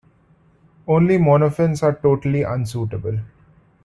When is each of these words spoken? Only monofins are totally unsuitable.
Only 0.87 1.19
monofins 1.19 1.83
are 1.83 1.93
totally 1.93 2.41
unsuitable. 2.41 3.19